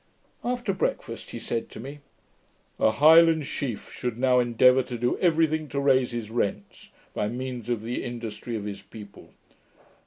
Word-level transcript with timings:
After 0.43 0.73
breakfast, 0.73 1.29
he 1.29 1.37
said 1.37 1.69
to 1.69 1.79
me, 1.79 1.99
'A 2.79 2.93
Highland 2.93 3.45
chief 3.45 3.93
should 3.93 4.17
now 4.17 4.39
endeavour 4.39 4.81
to 4.81 4.97
do 4.97 5.15
every 5.19 5.45
thing 5.45 5.67
to 5.67 5.79
raise 5.79 6.09
his 6.09 6.31
rents, 6.31 6.89
by 7.13 7.27
means 7.27 7.69
of 7.69 7.83
the 7.83 8.03
industry 8.03 8.55
of 8.55 8.63
his 8.65 8.81
people. 8.81 9.29